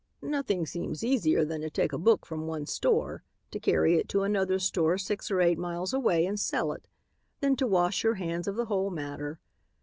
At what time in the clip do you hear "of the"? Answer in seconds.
8.47-8.65